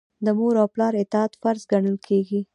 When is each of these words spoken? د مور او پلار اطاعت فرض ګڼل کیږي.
د 0.25 0.27
مور 0.37 0.55
او 0.61 0.67
پلار 0.73 0.93
اطاعت 1.03 1.31
فرض 1.41 1.61
ګڼل 1.71 1.97
کیږي. 2.07 2.41